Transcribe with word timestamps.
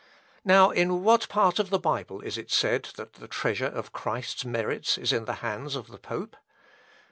Now 0.43 0.71
in 0.71 1.03
what 1.03 1.29
part 1.29 1.59
of 1.59 1.69
the 1.69 1.77
Bible 1.77 2.21
is 2.21 2.35
it 2.35 2.49
said 2.49 2.85
that 2.95 3.13
the 3.13 3.27
treasure 3.27 3.67
of 3.67 3.93
Christ's 3.93 4.43
merits 4.43 4.97
is 4.97 5.13
in 5.13 5.25
the 5.25 5.33
hands 5.45 5.75
of 5.75 5.89
the 5.89 5.99
pope?" 5.99 6.35